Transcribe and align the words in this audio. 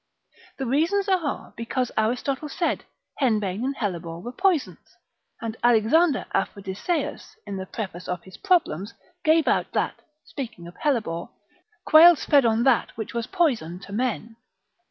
Their 0.57 0.65
reasons 0.65 1.07
are, 1.07 1.53
because 1.55 1.91
Aristotle 1.95 2.49
l. 2.49 2.49
1. 2.49 2.49
de 2.49 2.55
plant. 2.55 2.55
c. 2.55 2.57
3. 2.57 2.57
said, 2.57 2.85
henbane 3.19 3.63
and 3.63 3.75
hellebore 3.75 4.19
were 4.23 4.31
poison; 4.31 4.79
and 5.39 5.55
Alexander 5.63 6.25
Aphrodiseus, 6.33 7.35
in 7.45 7.57
the 7.57 7.67
preface 7.67 8.07
of 8.07 8.23
his 8.23 8.37
problems, 8.37 8.95
gave 9.23 9.47
out, 9.47 9.73
that 9.73 9.99
(speaking 10.25 10.65
of 10.65 10.75
hellebore) 10.77 11.29
Quails 11.85 12.25
fed 12.25 12.45
on 12.47 12.63
that 12.63 12.97
which 12.97 13.13
was 13.13 13.27
poison 13.27 13.77
to 13.81 13.93
men. 13.93 14.37